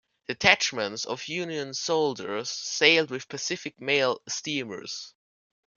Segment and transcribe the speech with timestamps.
[0.27, 5.13] Detachments of Union soldiers sailed with Pacific Mail steamers.